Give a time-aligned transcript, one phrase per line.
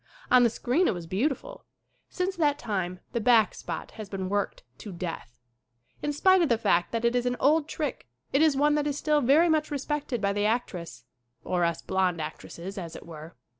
[0.31, 1.63] On the screen it was beautiful.
[2.09, 5.35] Since that time the "back spot" has been worked to death.
[6.01, 8.87] In spite of the fact that it is an old trick it is one that
[8.87, 11.03] is still very much respected by the actress
[11.43, 13.35] or us blond actresses, as it were.